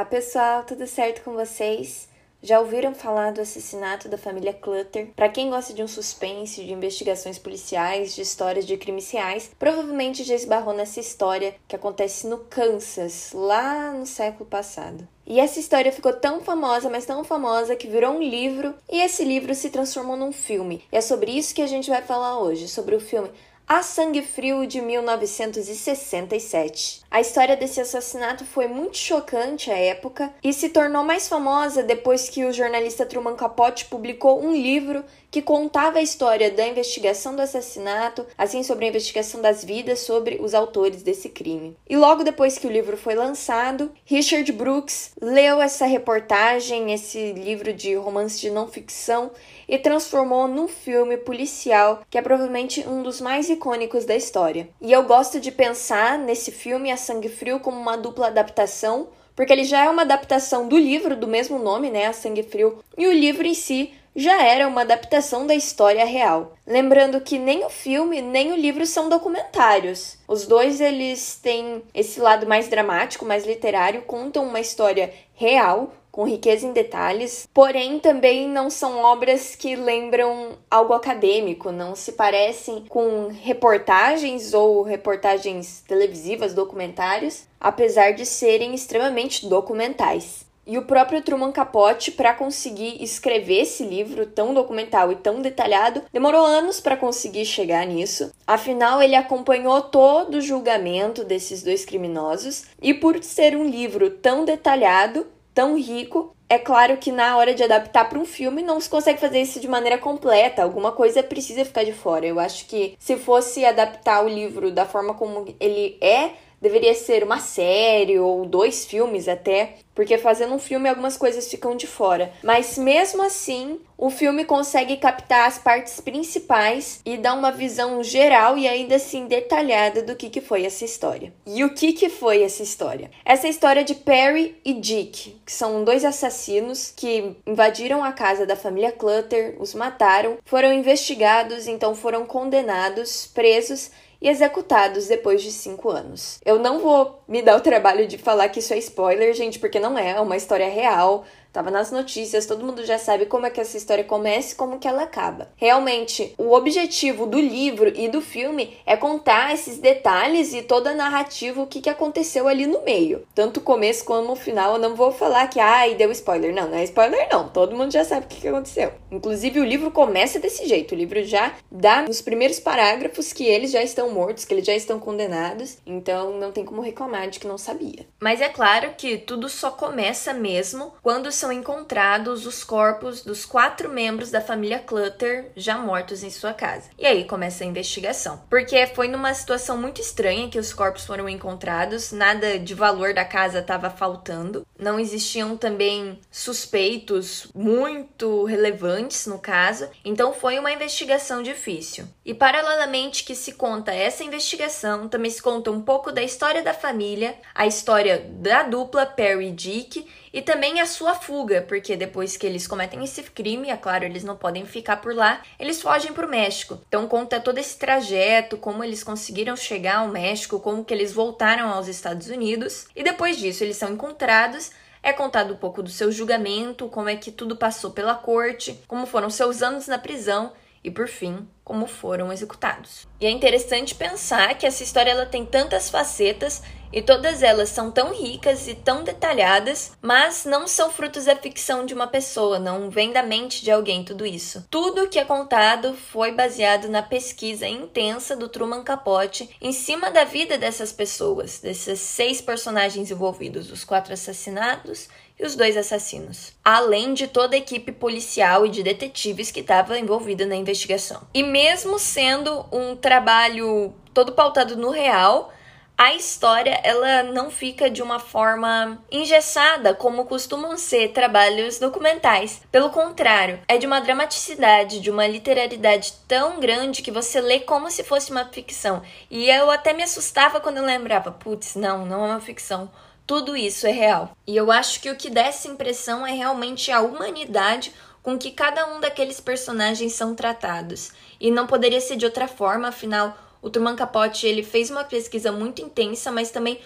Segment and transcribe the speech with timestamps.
[0.00, 2.08] Olá pessoal, tudo certo com vocês?
[2.42, 5.08] Já ouviram falar do assassinato da família Clutter?
[5.14, 10.24] Para quem gosta de um suspense, de investigações policiais, de histórias de crimes reais, provavelmente
[10.24, 15.06] já esbarrou nessa história que acontece no Kansas, lá no século passado.
[15.26, 19.22] E essa história ficou tão famosa, mas tão famosa que virou um livro, e esse
[19.22, 20.82] livro se transformou num filme.
[20.90, 23.30] E é sobre isso que a gente vai falar hoje, sobre o filme
[23.72, 27.02] a Sangue Frio de 1967.
[27.08, 32.28] A história desse assassinato foi muito chocante à época e se tornou mais famosa depois
[32.28, 37.42] que o jornalista Truman Capote publicou um livro que contava a história da investigação do
[37.42, 41.76] assassinato, assim sobre a investigação das vidas sobre os autores desse crime.
[41.88, 47.72] E logo depois que o livro foi lançado, Richard Brooks leu essa reportagem, esse livro
[47.72, 49.30] de romance de não ficção
[49.68, 54.68] e transformou num filme policial que é provavelmente um dos mais icônicos da história.
[54.80, 59.52] E eu gosto de pensar nesse filme A Sangue Frio como uma dupla adaptação, porque
[59.52, 63.06] ele já é uma adaptação do livro do mesmo nome, né, A Sangue Frio, e
[63.06, 66.54] o livro em si já era uma adaptação da história real.
[66.66, 70.18] Lembrando que nem o filme nem o livro são documentários.
[70.26, 76.24] Os dois eles têm esse lado mais dramático, mais literário, contam uma história real, com
[76.24, 82.84] riqueza em detalhes, porém também não são obras que lembram algo acadêmico, não se parecem
[82.88, 90.49] com reportagens ou reportagens televisivas, documentários, apesar de serem extremamente documentais.
[90.66, 96.02] E o próprio Truman Capote, para conseguir escrever esse livro tão documental e tão detalhado,
[96.12, 98.30] demorou anos para conseguir chegar nisso.
[98.46, 104.44] Afinal, ele acompanhou todo o julgamento desses dois criminosos, e por ser um livro tão
[104.44, 108.90] detalhado, tão rico, é claro que na hora de adaptar para um filme não se
[108.90, 112.26] consegue fazer isso de maneira completa, alguma coisa precisa ficar de fora.
[112.26, 117.22] Eu acho que se fosse adaptar o livro da forma como ele é, deveria ser
[117.24, 122.32] uma série ou dois filmes até, porque fazendo um filme algumas coisas ficam de fora.
[122.42, 128.56] Mas mesmo assim, o filme consegue captar as partes principais e dar uma visão geral
[128.56, 131.32] e ainda assim detalhada do que, que foi essa história.
[131.46, 133.10] E o que, que foi essa história?
[133.24, 138.56] Essa história de Perry e Dick, que são dois assassinos que invadiram a casa da
[138.56, 145.90] família Clutter, os mataram, foram investigados, então foram condenados, presos e executados depois de cinco
[145.90, 146.38] anos.
[146.44, 149.80] Eu não vou me dar o trabalho de falar que isso é spoiler, gente, porque
[149.80, 151.24] não é, é uma história real.
[151.52, 154.78] Tava nas notícias, todo mundo já sabe como é que essa história começa e como
[154.78, 155.48] que ela acaba.
[155.56, 160.94] Realmente, o objetivo do livro e do filme é contar esses detalhes e toda a
[160.94, 163.26] narrativa, o que, que aconteceu ali no meio.
[163.34, 166.54] Tanto o começo como o final, eu não vou falar que, ai, deu spoiler.
[166.54, 168.92] Não, não é spoiler não, todo mundo já sabe o que, que aconteceu.
[169.10, 173.72] Inclusive, o livro começa desse jeito, o livro já dá nos primeiros parágrafos que eles
[173.72, 177.46] já estão mortos, que eles já estão condenados, então não tem como reclamar de que
[177.46, 178.06] não sabia.
[178.20, 183.88] Mas é claro que tudo só começa mesmo quando são encontrados os corpos dos quatro
[183.88, 186.90] membros da família Clutter já mortos em sua casa.
[186.98, 188.42] E aí começa a investigação.
[188.50, 193.24] Porque foi numa situação muito estranha que os corpos foram encontrados, nada de valor da
[193.24, 201.42] casa estava faltando, não existiam também suspeitos muito relevantes no caso, então foi uma investigação
[201.42, 202.06] difícil.
[202.24, 206.74] E paralelamente que se conta essa investigação, também se conta um pouco da história da
[206.74, 212.36] família, a história da dupla Perry e Dick e também a sua fuga, porque depois
[212.36, 216.12] que eles cometem esse crime, é claro, eles não podem ficar por lá, eles fogem
[216.12, 216.80] para o México.
[216.88, 221.68] Então conta todo esse trajeto, como eles conseguiram chegar ao México, como que eles voltaram
[221.68, 222.86] aos Estados Unidos.
[222.94, 224.70] E depois disso, eles são encontrados
[225.02, 229.06] é contado um pouco do seu julgamento, como é que tudo passou pela corte, como
[229.06, 230.52] foram seus anos na prisão
[230.84, 233.06] e, por fim, como foram executados.
[233.20, 236.62] E é interessante pensar que essa história ela tem tantas facetas
[236.92, 241.86] e todas elas são tão ricas e tão detalhadas, mas não são frutos da ficção
[241.86, 244.66] de uma pessoa, não vem da mente de alguém tudo isso.
[244.70, 250.24] Tudo que é contado foi baseado na pesquisa intensa do Truman Capote em cima da
[250.24, 255.08] vida dessas pessoas, desses seis personagens envolvidos, os quatro assassinados
[255.38, 259.98] e os dois assassinos, além de toda a equipe policial e de detetives que estava
[259.98, 261.22] envolvida na investigação.
[261.32, 265.50] E mesmo sendo um trabalho todo pautado no real,
[266.00, 272.62] a história ela não fica de uma forma engessada como costumam ser trabalhos documentais.
[272.72, 277.90] Pelo contrário, é de uma dramaticidade, de uma literalidade tão grande que você lê como
[277.90, 279.02] se fosse uma ficção.
[279.30, 282.90] E eu até me assustava quando eu lembrava, putz, não, não é uma ficção.
[283.26, 284.34] Tudo isso é real.
[284.46, 287.92] E eu acho que o que dá essa impressão é realmente a humanidade
[288.22, 291.12] com que cada um daqueles personagens são tratados.
[291.38, 295.52] E não poderia ser de outra forma, afinal, o Truman Capote ele fez uma pesquisa
[295.52, 296.80] muito intensa, mas também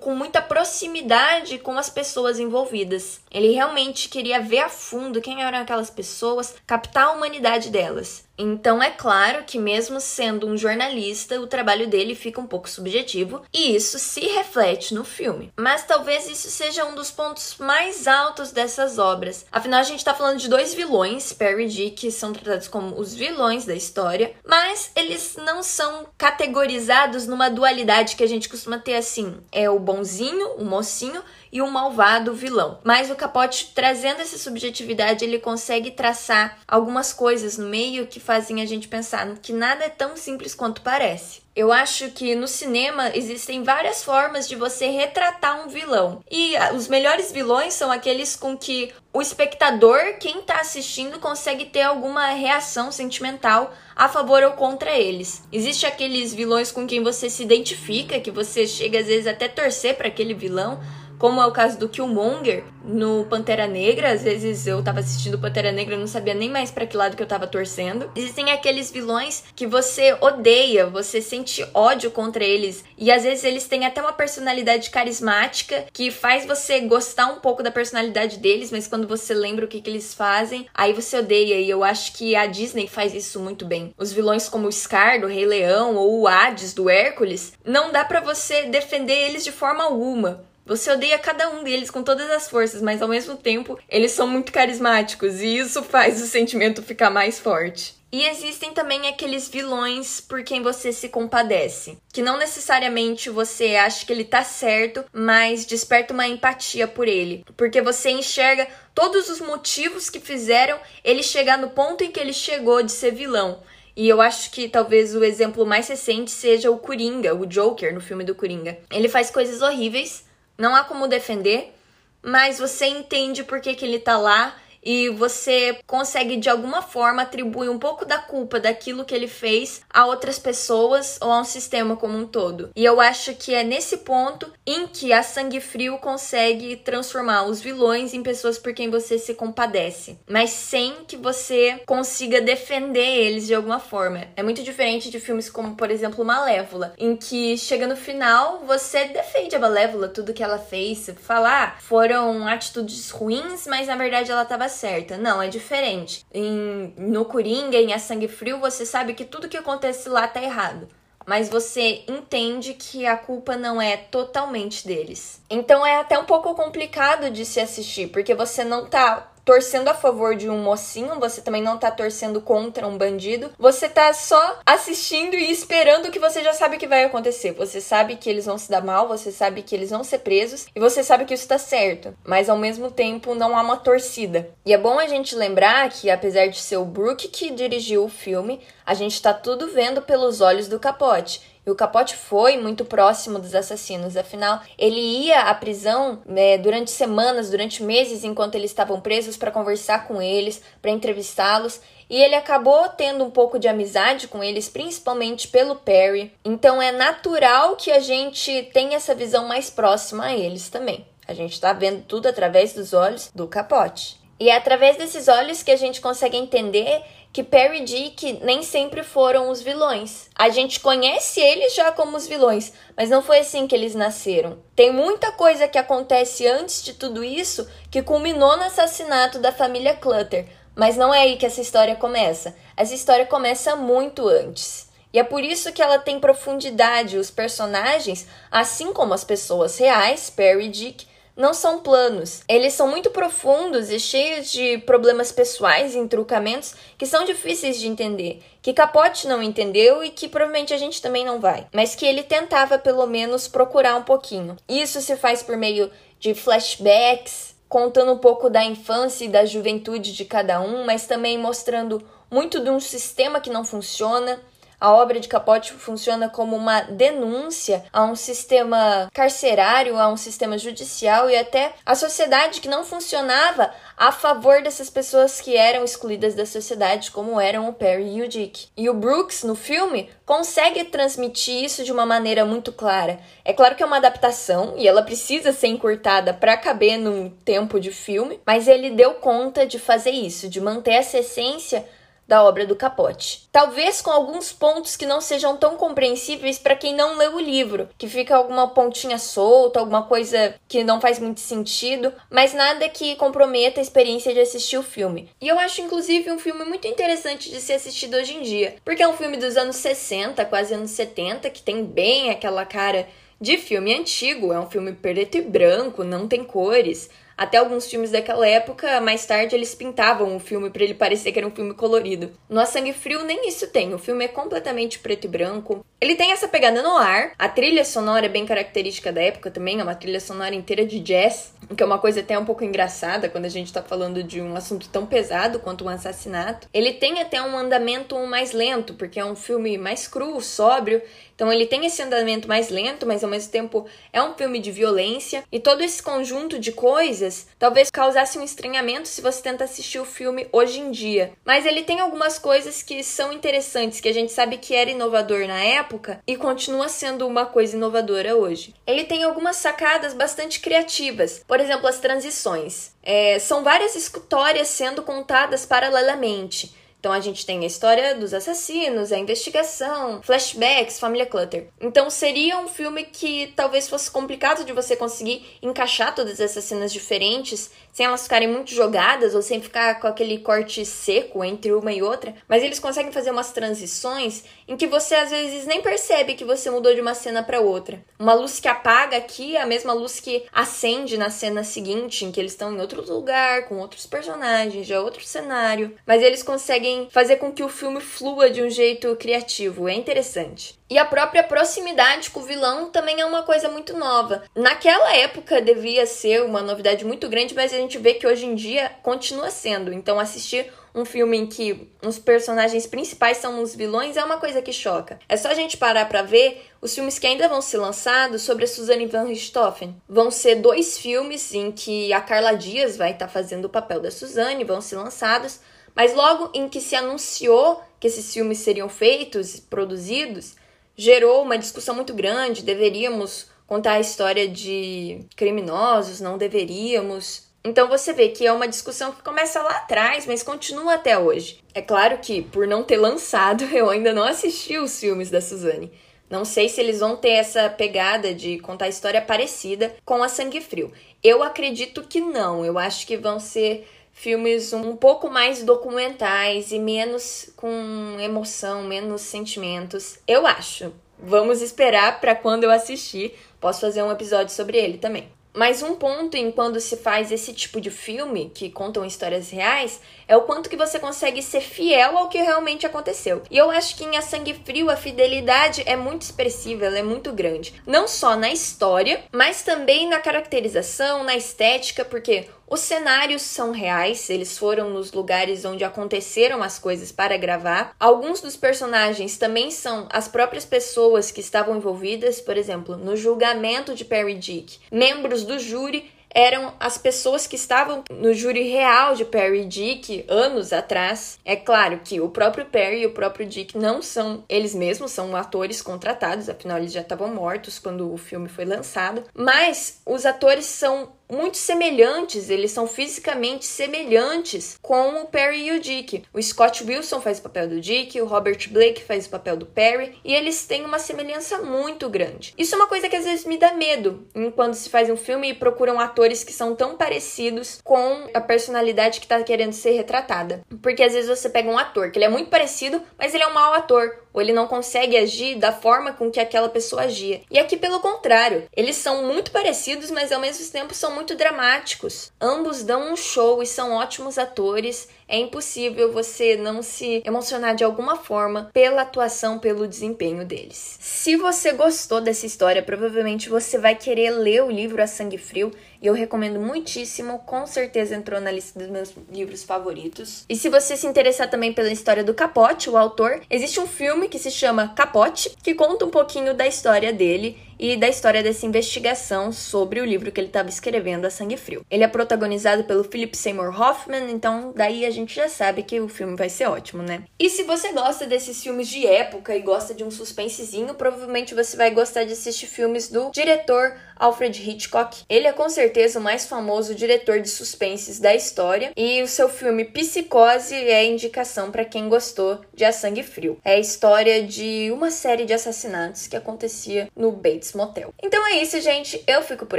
[0.00, 3.20] com muita proximidade com as pessoas envolvidas.
[3.30, 8.27] Ele realmente queria ver a fundo quem eram aquelas pessoas, captar a humanidade delas.
[8.38, 13.42] Então é claro que, mesmo sendo um jornalista, o trabalho dele fica um pouco subjetivo
[13.52, 15.52] e isso se reflete no filme.
[15.56, 19.44] Mas talvez isso seja um dos pontos mais altos dessas obras.
[19.50, 22.98] Afinal, a gente está falando de dois vilões, Perry e Dick, que são tratados como
[22.98, 28.78] os vilões da história, mas eles não são categorizados numa dualidade que a gente costuma
[28.78, 31.20] ter assim: é o bonzinho, o mocinho
[31.52, 32.78] e o malvado vilão.
[32.84, 38.62] Mas o Capote, trazendo essa subjetividade, ele consegue traçar algumas coisas no meio que fazem
[38.62, 41.48] a gente pensar que nada é tão simples quanto parece.
[41.58, 46.22] Eu acho que no cinema existem várias formas de você retratar um vilão.
[46.30, 51.64] E ah, os melhores vilões são aqueles com que o espectador, quem está assistindo, consegue
[51.64, 55.42] ter alguma reação sentimental a favor ou contra eles.
[55.50, 59.96] Existe aqueles vilões com quem você se identifica, que você chega às vezes até torcer
[59.96, 60.80] para aquele vilão,
[61.18, 64.12] como é o caso do Killmonger no Pantera Negra.
[64.12, 67.16] Às vezes eu tava assistindo Pantera Negra e não sabia nem mais para que lado
[67.16, 68.10] que eu tava torcendo.
[68.16, 72.84] Existem aqueles vilões que você odeia, você sente ódio contra eles.
[72.96, 77.62] E às vezes eles têm até uma personalidade carismática que faz você gostar um pouco
[77.62, 81.60] da personalidade deles, mas quando você lembra o que, que eles fazem, aí você odeia.
[81.60, 83.92] E eu acho que a Disney faz isso muito bem.
[83.98, 88.04] Os vilões como o Scar do Rei Leão ou o Hades do Hércules, não dá
[88.04, 90.46] para você defender eles de forma alguma.
[90.68, 94.26] Você odeia cada um deles com todas as forças, mas ao mesmo tempo eles são
[94.26, 97.96] muito carismáticos e isso faz o sentimento ficar mais forte.
[98.12, 104.04] E existem também aqueles vilões por quem você se compadece, que não necessariamente você acha
[104.04, 109.40] que ele tá certo, mas desperta uma empatia por ele, porque você enxerga todos os
[109.40, 113.62] motivos que fizeram ele chegar no ponto em que ele chegou de ser vilão.
[113.96, 118.00] E eu acho que talvez o exemplo mais recente seja o Coringa, o Joker no
[118.00, 118.78] filme do Coringa.
[118.92, 120.27] Ele faz coisas horríveis,
[120.58, 121.72] não há como defender,
[122.20, 124.54] mas você entende por que, que ele tá lá
[124.88, 129.82] e você consegue de alguma forma atribuir um pouco da culpa daquilo que ele fez
[129.90, 132.70] a outras pessoas ou a um sistema como um todo.
[132.74, 137.60] E eu acho que é nesse ponto em que a Sangue Frio consegue transformar os
[137.60, 143.46] vilões em pessoas por quem você se compadece, mas sem que você consiga defender eles
[143.46, 144.28] de alguma forma.
[144.36, 149.04] É muito diferente de filmes como, por exemplo, Malévola, em que chega no final você
[149.06, 154.30] defende a Malévola, tudo que ela fez, falar ah, foram atitudes ruins, mas na verdade
[154.30, 155.18] ela estava certa.
[155.18, 156.24] Não, é diferente.
[156.32, 160.42] Em, no Coringa, em A Sangue Frio, você sabe que tudo que acontece lá tá
[160.42, 160.88] errado.
[161.26, 165.42] Mas você entende que a culpa não é totalmente deles.
[165.50, 169.94] Então é até um pouco complicado de se assistir, porque você não tá torcendo a
[169.94, 173.50] favor de um mocinho, você também não tá torcendo contra um bandido.
[173.58, 177.52] Você tá só assistindo e esperando que você já sabe o que vai acontecer.
[177.54, 180.66] Você sabe que eles vão se dar mal, você sabe que eles vão ser presos
[180.76, 182.14] e você sabe que isso tá certo.
[182.22, 184.50] Mas ao mesmo tempo não há uma torcida.
[184.66, 188.10] E é bom a gente lembrar que apesar de ser o Brook que dirigiu o
[188.10, 191.40] filme, a gente tá tudo vendo pelos olhos do capote.
[191.68, 196.90] E o Capote foi muito próximo dos assassinos, afinal, ele ia à prisão né, durante
[196.90, 201.78] semanas, durante meses, enquanto eles estavam presos, para conversar com eles, para entrevistá-los.
[202.08, 206.32] E ele acabou tendo um pouco de amizade com eles, principalmente pelo Perry.
[206.42, 211.06] Então é natural que a gente tenha essa visão mais próxima a eles também.
[211.26, 214.18] A gente está vendo tudo através dos olhos do Capote.
[214.40, 218.62] E é através desses olhos que a gente consegue entender que Perry e Dick nem
[218.62, 220.28] sempre foram os vilões.
[220.34, 224.58] A gente conhece eles já como os vilões, mas não foi assim que eles nasceram.
[224.74, 229.94] Tem muita coisa que acontece antes de tudo isso que culminou no assassinato da família
[229.94, 232.56] Clutter, mas não é aí que essa história começa.
[232.76, 234.88] Essa história começa muito antes.
[235.12, 237.18] E é por isso que ela tem profundidade.
[237.18, 241.07] Os personagens, assim como as pessoas reais, Perry e Dick,
[241.38, 242.42] não são planos.
[242.48, 247.86] Eles são muito profundos e cheios de problemas pessoais e entrucamentos que são difíceis de
[247.86, 252.04] entender, que Capote não entendeu e que provavelmente a gente também não vai, mas que
[252.04, 254.56] ele tentava pelo menos procurar um pouquinho.
[254.68, 260.12] Isso se faz por meio de flashbacks, contando um pouco da infância e da juventude
[260.12, 264.40] de cada um, mas também mostrando muito de um sistema que não funciona
[264.80, 270.56] a obra de Capote funciona como uma denúncia a um sistema carcerário, a um sistema
[270.56, 276.34] judicial e até a sociedade que não funcionava a favor dessas pessoas que eram excluídas
[276.34, 278.68] da sociedade, como eram o Perry e o Dick.
[278.76, 283.18] E o Brooks, no filme, consegue transmitir isso de uma maneira muito clara.
[283.44, 287.80] É claro que é uma adaptação e ela precisa ser encurtada para caber num tempo
[287.80, 291.84] de filme, mas ele deu conta de fazer isso, de manter essa essência
[292.28, 293.48] da obra do Capote.
[293.50, 297.88] Talvez com alguns pontos que não sejam tão compreensíveis para quem não leu o livro,
[297.96, 303.16] que fica alguma pontinha solta, alguma coisa que não faz muito sentido, mas nada que
[303.16, 305.30] comprometa a experiência de assistir o filme.
[305.40, 309.02] E eu acho inclusive um filme muito interessante de ser assistido hoje em dia, porque
[309.02, 313.08] é um filme dos anos 60, quase anos 70, que tem bem aquela cara
[313.40, 317.08] de filme antigo, é um filme preto e branco, não tem cores.
[317.38, 321.38] Até alguns filmes daquela época, mais tarde, eles pintavam o filme para ele parecer que
[321.38, 322.32] era um filme colorido.
[322.48, 323.94] No A Sangue Frio, nem isso tem.
[323.94, 325.86] O filme é completamente preto e branco.
[326.00, 327.32] Ele tem essa pegada no ar.
[327.36, 331.00] A trilha sonora é bem característica da época também, é uma trilha sonora inteira de
[331.00, 334.40] jazz, que é uma coisa até um pouco engraçada quando a gente tá falando de
[334.40, 336.68] um assunto tão pesado quanto um assassinato.
[336.72, 341.02] Ele tem até um andamento mais lento, porque é um filme mais cru, sóbrio,
[341.34, 344.70] então ele tem esse andamento mais lento, mas ao mesmo tempo é um filme de
[344.70, 349.98] violência e todo esse conjunto de coisas talvez causasse um estranhamento se você tenta assistir
[349.98, 351.32] o filme hoje em dia.
[351.44, 355.46] Mas ele tem algumas coisas que são interessantes, que a gente sabe que era inovador
[355.48, 355.87] na época
[356.26, 358.74] e continua sendo uma coisa inovadora hoje.
[358.86, 362.92] Ele tem algumas sacadas bastante criativas, por exemplo, as transições.
[363.02, 366.74] É, são várias histórias sendo contadas paralelamente.
[367.00, 371.68] Então a gente tem a história dos assassinos, a investigação, flashbacks, família Clutter.
[371.80, 376.92] Então seria um filme que talvez fosse complicado de você conseguir encaixar todas essas cenas
[376.92, 381.92] diferentes sem elas ficarem muito jogadas ou sem ficar com aquele corte seco entre uma
[381.92, 386.34] e outra, mas eles conseguem fazer umas transições em que você às vezes nem percebe
[386.34, 388.02] que você mudou de uma cena para outra.
[388.18, 392.30] Uma luz que apaga aqui é a mesma luz que acende na cena seguinte, em
[392.30, 397.08] que eles estão em outro lugar, com outros personagens, já outro cenário, mas eles conseguem
[397.10, 400.77] fazer com que o filme flua de um jeito criativo, é interessante.
[400.90, 404.42] E a própria proximidade com o vilão também é uma coisa muito nova.
[404.54, 408.54] Naquela época devia ser uma novidade muito grande, mas a gente vê que hoje em
[408.54, 409.92] dia continua sendo.
[409.92, 414.62] Então assistir um filme em que os personagens principais são os vilões é uma coisa
[414.62, 415.18] que choca.
[415.28, 418.64] É só a gente parar para ver os filmes que ainda vão ser lançados sobre
[418.64, 419.94] a Suzanne van Richthofen.
[420.08, 424.00] Vão ser dois filmes em que a Carla Dias vai estar tá fazendo o papel
[424.00, 425.60] da Suzanne, vão ser lançados,
[425.94, 430.56] mas logo em que se anunciou que esses filmes seriam feitos, produzidos,
[430.98, 432.64] gerou uma discussão muito grande.
[432.64, 437.46] Deveríamos contar a história de criminosos, não deveríamos.
[437.64, 441.60] Então você vê que é uma discussão que começa lá atrás, mas continua até hoje.
[441.72, 445.92] É claro que, por não ter lançado, eu ainda não assisti os filmes da Suzane.
[446.28, 450.60] Não sei se eles vão ter essa pegada de contar história parecida com a Sangue
[450.60, 450.92] Frio.
[451.22, 452.64] Eu acredito que não.
[452.64, 459.22] Eu acho que vão ser filmes um pouco mais documentais e menos com emoção, menos
[459.22, 460.18] sentimentos.
[460.26, 460.92] Eu acho.
[461.16, 465.28] Vamos esperar para quando eu assistir, posso fazer um episódio sobre ele também.
[465.54, 470.00] Mas um ponto em quando se faz esse tipo de filme, que contam histórias reais,
[470.28, 473.42] é o quanto que você consegue ser fiel ao que realmente aconteceu.
[473.50, 477.02] E eu acho que em A Sangue Frio a fidelidade é muito expressiva, ela é
[477.02, 477.74] muito grande.
[477.86, 484.28] Não só na história, mas também na caracterização, na estética, porque os cenários são reais,
[484.28, 487.94] eles foram nos lugares onde aconteceram as coisas para gravar.
[487.98, 493.94] Alguns dos personagens também são as próprias pessoas que estavam envolvidas, por exemplo, no julgamento
[493.94, 494.80] de Perry Dick.
[494.92, 500.24] Membros do júri eram as pessoas que estavam no júri real de Perry e Dick
[500.28, 501.38] anos atrás.
[501.44, 505.34] É claro que o próprio Perry e o próprio Dick não são eles mesmos, são
[505.34, 510.66] atores contratados, afinal eles já estavam mortos quando o filme foi lançado, mas os atores
[510.66, 516.24] são muito semelhantes, eles são fisicamente semelhantes com o Perry e o Dick.
[516.32, 519.66] O Scott Wilson faz o papel do Dick, o Robert Blake faz o papel do
[519.66, 522.54] Perry, e eles têm uma semelhança muito grande.
[522.56, 525.50] Isso é uma coisa que às vezes me dá medo quando se faz um filme
[525.50, 530.62] e procuram atores que são tão parecidos com a personalidade que está querendo ser retratada.
[530.82, 533.46] Porque às vezes você pega um ator que ele é muito parecido, mas ele é
[533.46, 537.40] um mau ator ou ele não consegue agir da forma com que aquela pessoa agia.
[537.50, 542.32] E aqui, pelo contrário, eles são muito parecidos, mas ao mesmo tempo são muito dramáticos.
[542.40, 547.84] Ambos dão um show e são ótimos atores é impossível você não se emocionar de
[547.84, 550.96] alguma forma pela atuação, pelo desempenho deles.
[551.00, 555.70] Se você gostou dessa história, provavelmente você vai querer ler o livro A Sangue Frio.
[556.00, 560.44] E eu recomendo muitíssimo, com certeza entrou na lista dos meus livros favoritos.
[560.48, 564.28] E se você se interessar também pela história do Capote, o autor, existe um filme
[564.28, 568.66] que se chama Capote, que conta um pouquinho da história dele e da história dessa
[568.66, 571.86] investigação sobre o livro que ele estava escrevendo, A Sangue Frio.
[571.90, 576.08] Ele é protagonizado pelo Philip Seymour Hoffman, então daí a gente já sabe que o
[576.08, 577.22] filme vai ser ótimo, né?
[577.38, 581.76] E se você gosta desses filmes de época e gosta de um suspensezinho, provavelmente você
[581.76, 585.22] vai gostar de assistir filmes do diretor Alfred Hitchcock.
[585.28, 589.48] Ele é com certeza o mais famoso diretor de suspenses da história e o seu
[589.48, 593.58] filme Psicose é indicação para quem gostou de A Sangue Frio.
[593.64, 598.12] É a história de uma série de assassinatos que acontecia no Bates Motel.
[598.22, 599.24] Então é isso, gente.
[599.26, 599.78] Eu fico por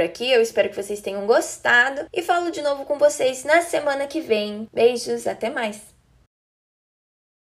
[0.00, 0.28] aqui.
[0.28, 4.20] Eu espero que vocês tenham gostado e falo de novo com vocês na semana que
[4.20, 4.68] vem.
[4.72, 5.99] Beijos, até mais.